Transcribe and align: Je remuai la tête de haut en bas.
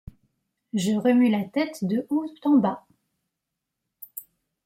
Je 0.73 0.93
remuai 0.93 1.29
la 1.29 1.43
tête 1.43 1.83
de 1.85 2.07
haut 2.09 2.25
en 2.41 2.57
bas. 2.57 2.87